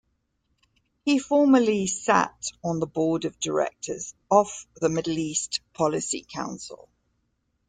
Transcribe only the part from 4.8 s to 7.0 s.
Middle East Policy Council.